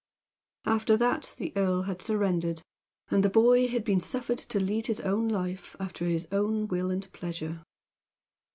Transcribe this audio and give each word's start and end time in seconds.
After 0.65 0.97
that 0.97 1.35
the 1.37 1.53
earl 1.55 1.83
had 1.83 2.01
surrendered, 2.01 2.63
and 3.11 3.21
the 3.23 3.29
boy 3.29 3.67
had 3.67 3.83
been 3.83 4.01
suffered 4.01 4.39
to 4.39 4.59
lead 4.59 4.87
his 4.87 4.99
own 5.01 5.27
life 5.27 5.75
after 5.79 6.05
his 6.05 6.27
own 6.31 6.67
will 6.67 6.89
and 6.89 7.07
pleasure. 7.13 7.61